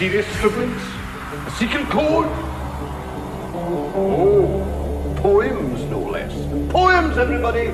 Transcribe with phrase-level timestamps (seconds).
[0.00, 0.82] mysterious scribblings?
[1.46, 2.24] A secret code?
[3.54, 6.32] Oh, poems, no less.
[6.72, 7.66] Poems, everybody!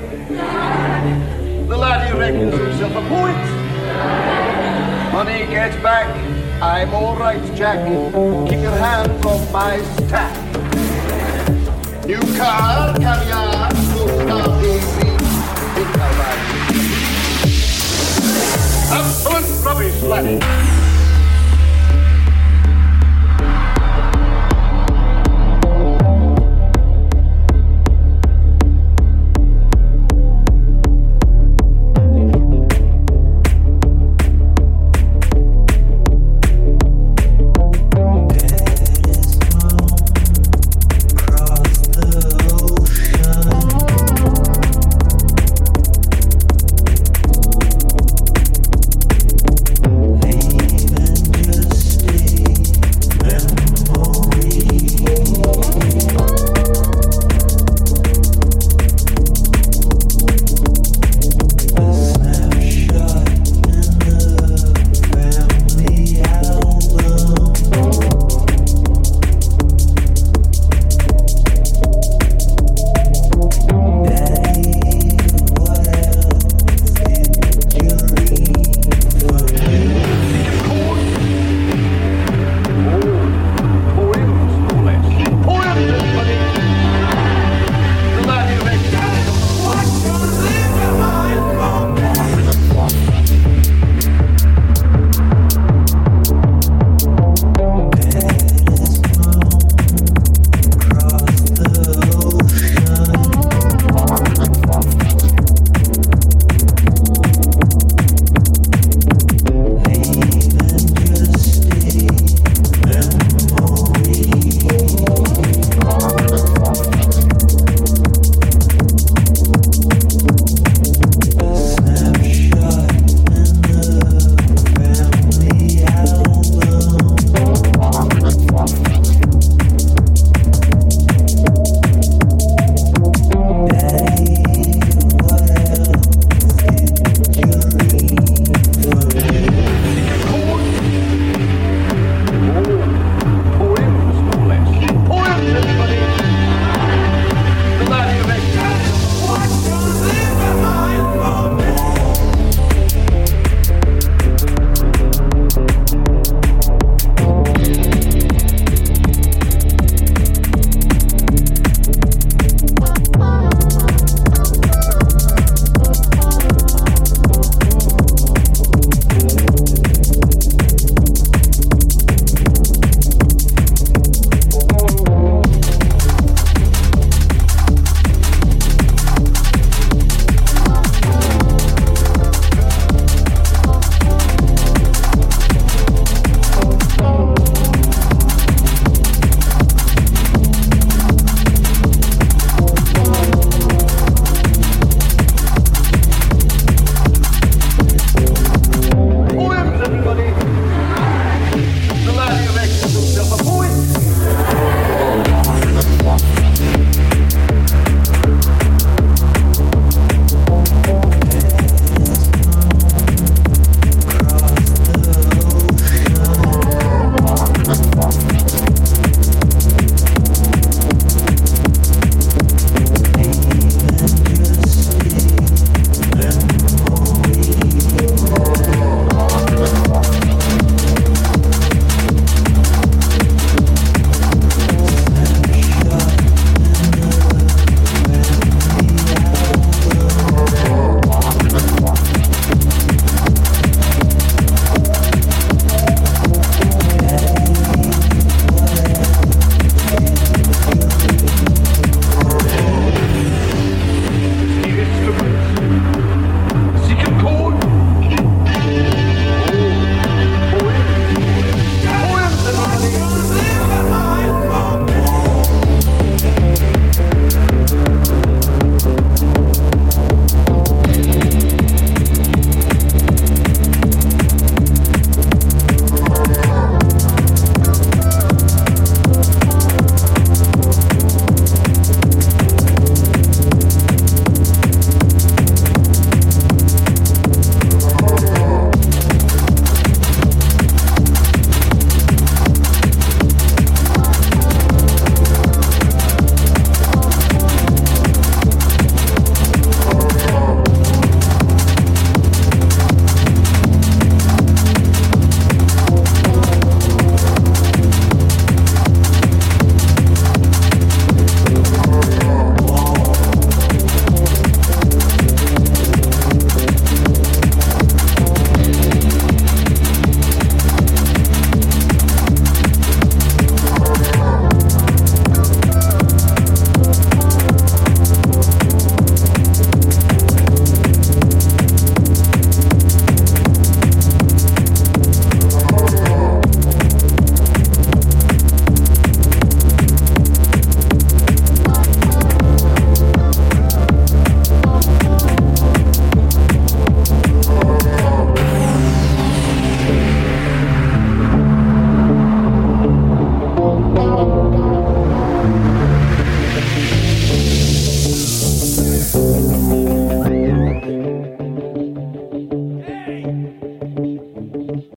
[1.67, 3.43] The lad who reckons himself a poet.
[5.13, 6.13] Money gets back.
[6.61, 7.79] I'm all right, Jack.
[8.49, 10.35] Keep your hands off my stack.
[12.05, 13.71] New car, caviar,